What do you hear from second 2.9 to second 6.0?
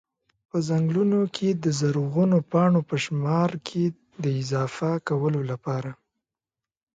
شمار کي د اضافه کولو لپاره